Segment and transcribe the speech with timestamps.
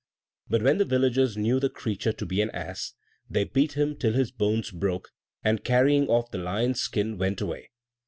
[0.49, 2.93] But when the villagers knew the creature to be an ass,
[3.29, 5.09] they beat him till his bones broke;
[5.43, 7.69] and, carrying off the lion's skin, went away.